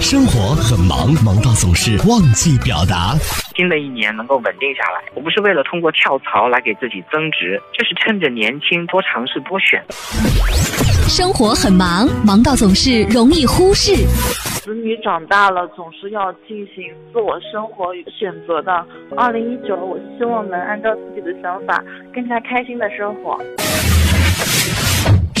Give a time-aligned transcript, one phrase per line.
[0.00, 3.16] 生活很忙，忙到总是忘记表达。
[3.56, 9.82] 新的一年能够稳定下来，我不是为了通过跳槽来给自己增值，就是趁着年轻多尝试多选。
[11.08, 13.96] 生活很忙，忙到总是容易忽视。
[14.60, 18.84] 子女长大了，总是要进行自我生活与选择的。
[19.16, 21.82] 二零一九，我希望能按照自己的想法，
[22.12, 23.40] 更加开心的生活。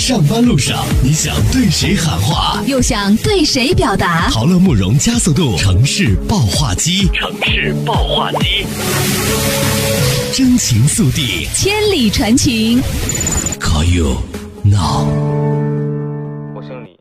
[0.06, 4.30] 上班路上，你想对谁喊话，又想对谁表达？
[4.30, 8.64] 陶乐慕容加速度城市爆话机，城市爆话机，
[10.32, 12.80] 真情速递，千里传情。
[13.58, 14.22] Call you
[14.62, 15.08] now。
[16.54, 16.96] 我姓李，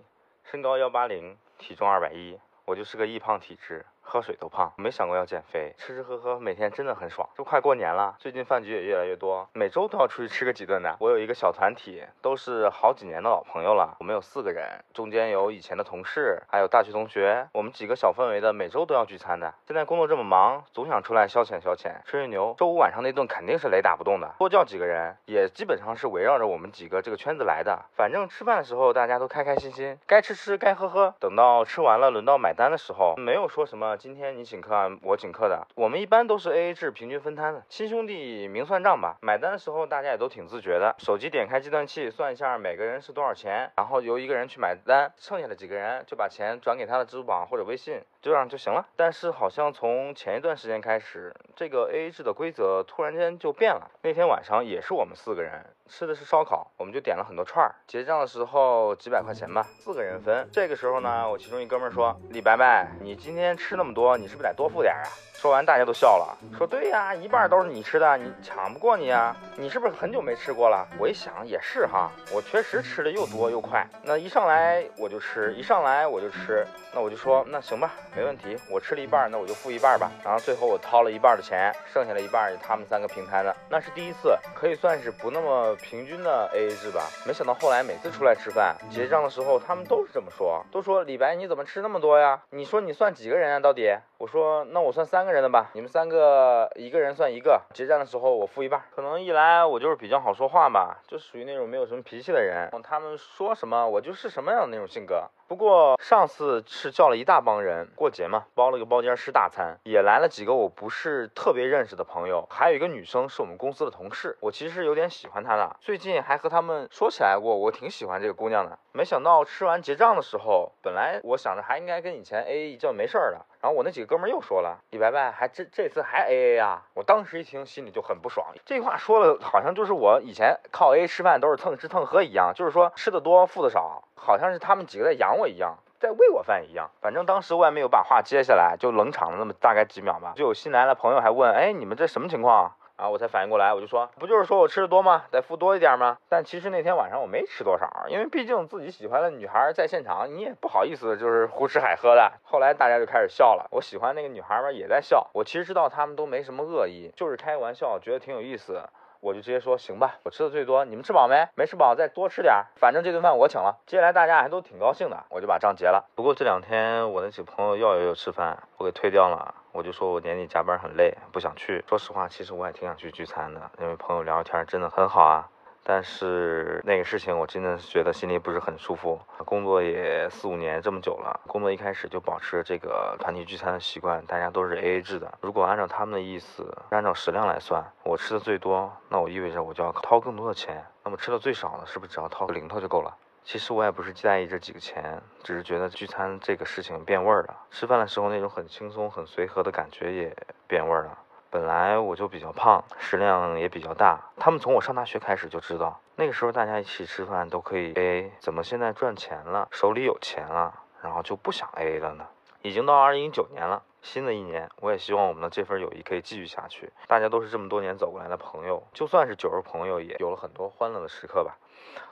[0.51, 1.21] 身高幺八零，
[1.59, 2.33] 体重二百一，
[2.65, 3.85] 我就是个易胖体质。
[4.07, 7.27] 喝水都胖，没想过要减肥，吃吃喝喝，每天真的很爽。
[7.35, 10.95] 这快过年了，最近饭局也越来越多，每周都要出去吃个几顿的。
[10.99, 13.97] 我有一个小团体，都是好几年的老朋友了。
[13.99, 17.47] 我们有四个人，中间有以前的同事，还有大学同学。
[17.51, 19.53] 我们几个小氛围的，每周都要聚餐的。
[19.67, 22.55] 现在工作这么忙，总想出来消遣消遣，吹吹牛。
[22.57, 27.83] 周五晚上那顿肯定是雷打不动的，多叫几个人，也基本上是围绕着我们几个这个圈子来的。
[27.95, 31.13] 反正吃饭的时候大家都开开心心，该吃吃，该喝喝。
[31.19, 34.75] 等到吃完了，轮到买单的时候，没有说什么今天你请客。
[35.01, 39.17] 我请客的，我们一般都是 A A 制，平均分摊的，亲兄弟明算账吧。
[39.21, 48.85] 买单的时候大家也都挺自觉的，手机点开计算器算一下每个人是多少钱，然后由一个人去买单，剩下的几个人就把钱转给他的支付宝或者微信，这样就行了。
[48.97, 53.89] 但是好像从前一段时间开始，这个 A A 制的规则突然间就变了。
[54.01, 60.49] 那天晚上也是我们四个人吃的是烧烤，我们就点了很多串儿，结账的时候几百块钱吧，四个人分。
[60.51, 65.05] 这个时候呢，我其中一哥们说：“李白白，你今天吃那么多，你是不是得多？”多付点啊！
[65.35, 69.37] 说完，大家都笑了，说对呀，一半都是你吃的，你抢不过你啊！
[69.57, 70.87] 你是不是很久没吃过了？
[70.97, 73.85] 我一想也是哈，我确实吃的又多又快。
[74.01, 80.09] 那一上来我就吃，一上来我就吃，那我就说那行吧，没问题，我吃了一半，那我就付一半吧。
[80.23, 83.53] 然后最后我掏了一半的钱，剩下的一半他们三个平摊的。
[83.69, 87.09] 那是第一次，可以算是不那么平均的 AA 制吧。
[87.27, 92.41] 没想到后来每次出来吃饭结账的时候，他们都是这么说，都说李白你怎么吃那么多呀？
[92.51, 93.59] 你说你算几个人啊？
[93.59, 93.93] 到底？
[94.17, 98.81] 我说那我算三个人的吧，你们三个一个人算一个，结账的时候我付一半。
[98.95, 105.29] 可能一来我就是比较好说话吧，就属于那种没有什么脾气的人，他们说什么我就是什么样的那种性格。
[105.47, 118.77] 不过上次是叫了一大帮人过节嘛，包了个包间吃大餐，也来了几个我不是特别认识的朋友，还有一个女生是我们公司的同事，我其实有点喜欢她的，最近还和他们说起来过，我挺喜欢这个姑娘的。
[118.91, 126.83] 没想到吃完结账的时候，本来我想着还应该跟以前 A A 一叫没事儿的，然后我那几个哥们儿又说了，李白白还这这次还 A A 啊！
[126.93, 134.03] 我当时一听心里就很不爽，这话说的好像就是我以前靠 A A 吃饭都是蹭吃蹭喝一样，就是说吃的多付的少。
[134.13, 136.91] 好像是他们几个在养我一样，在喂我饭一样。
[137.01, 140.33] 反正当时我也没有把话接下来，就冷场了那么大概几秒吧。
[140.35, 145.23] 就有新来的朋友还问：“哎，你们这什么情况？”啊我才反应过来，我就说：“不就是说我吃的多吗？
[145.31, 152.31] 得付多一点吗？”但其实那天晚上我没吃多少，因为毕竟自己喜欢的女孩在现场，你也不好意思就是胡吃海喝的。
[152.43, 155.29] 后来大家就开始笑了，我喜欢那个女孩嘛也在笑。
[155.33, 158.81] 我其实知道他们都没什么恶意，就是开玩笑，觉得挺有意思。
[159.21, 161.47] 我就直接说行吧，我吃的最多，你们吃饱没？
[161.55, 163.77] 没吃饱再多吃点，反正这顿饭我请了。
[163.87, 166.05] 接下来大家还都挺高兴的，我就把账结了。
[166.13, 169.55] 不过这两天我那几个朋友要约我吃饭，我给推掉了。
[169.75, 171.83] 我就说我年底加班很累，不想去。
[171.85, 175.49] 说实话，其实我也挺想去聚餐的，因为朋友聊聊天真的很好啊。
[175.83, 179.19] 但是那个事情我真的觉得心里不是很舒服。
[179.39, 185.31] 工作也四五年这么久了，工作一开始就保持这个团体聚餐的习惯，大家都是 AA 制的。
[185.41, 190.81] 如果按照他们的意思，按照食量来算，我吃的最多，那我意味着我就要掏更多的钱。
[191.03, 193.13] 那么吃的最少的，是不是只要掏个零头就够了？
[193.45, 197.55] 其实我也不是在意这几个钱，只是觉得聚餐这个事情变味儿了。
[197.69, 200.35] 吃饭的时候那种很轻松、很随和的感觉也
[200.67, 201.15] 变味儿了。
[201.51, 204.19] 本来我就比较胖，食量也比较大。
[204.37, 210.73] 他们从我上大学开始就知道，那个时候大家一起吃饭都可以 AA，怎么现在赚钱了，手里有钱了，
[211.03, 212.25] 然后就不想 A 了呢？
[212.63, 216.91] 已经到二零一九年了，新的一年，我也希望我们的这份友谊可以继续下去。
[217.07, 221.55] 大家都是这么多年走过来的朋友，就算是酒肉朋友，也有了很多欢乐的时刻吧。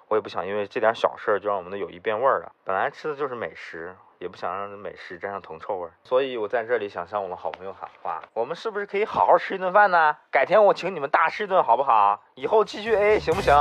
[0.07, 2.51] 我也不想因为这点小事儿就让我们的友谊变味儿了。
[2.63, 3.95] 本来吃的就是美食。
[4.19, 10.15] 也不想让美食沾上铜臭味儿，所以我在这里想向我们好朋友喊话：我们是不是可以好好吃一顿饭呢？
[10.31, 12.23] 改天我请你们大吃一顿好不好？
[12.35, 13.53] 以后继续 A 行不行？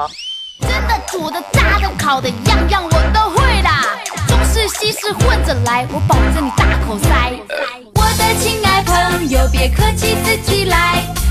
[0.61, 3.99] 真的、煮的、炸的、烤的，样样我都会啦。
[4.29, 7.33] 中式、西式混着来，我保证你大口塞。
[7.97, 11.22] 我的亲爱朋友，别客气，自己来。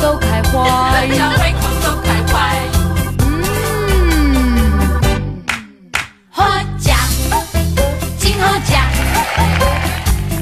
[0.00, 0.56] 都开怀。
[1.14, 2.34] 呀胃口都开怀
[3.18, 3.24] 嗯
[6.30, 6.42] 喝
[6.78, 6.96] 假
[7.30, 7.32] 喝
[8.18, 8.72] 真喝假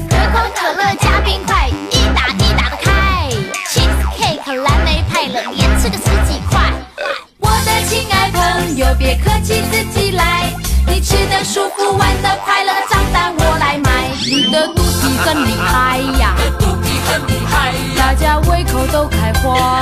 [0.09, 2.87] 可口可乐加冰块一打一打的开
[3.67, 6.71] cheesecake 蓝莓派了，连吃个十几块。
[7.39, 10.49] 我的亲爱朋友别客气自己来。
[10.87, 12.28] 你吃的舒服玩的
[18.91, 19.81] 都开花。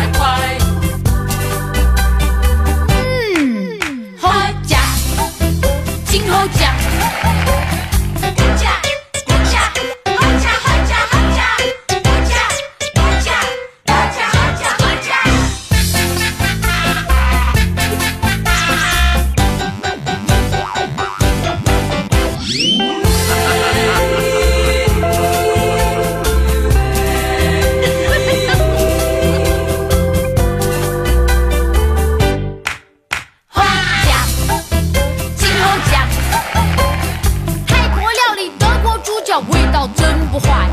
[40.35, 40.67] 不坏。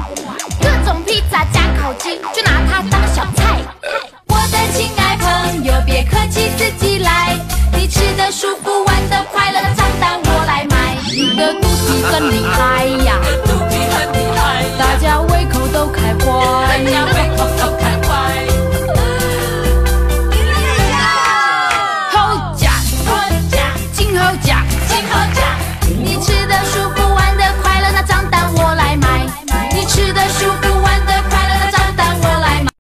[0.61, 3.61] 各种披萨加烤鸡，就拿它当小菜。
[4.27, 7.39] 我的亲爱朋友，别客气，自己来。
[7.73, 10.97] 你吃的舒服，玩的快乐，账单我来买。
[11.13, 13.15] 你的肚皮很厉害呀，
[13.45, 16.83] 肚皮很厉害，大家胃口都开大怀。
[16.91, 17.97] 家胃口都开